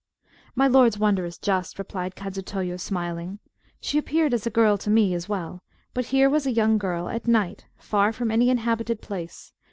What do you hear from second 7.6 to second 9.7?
far from any inhabited place.